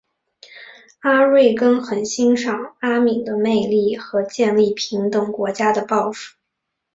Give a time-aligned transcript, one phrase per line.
[1.03, 6.33] 加瑞根很欣赏阿敏的魅力和建立平等国家的抱负。